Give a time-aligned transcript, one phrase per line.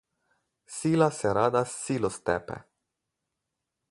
[0.75, 2.57] Sila se rada s silo stepe.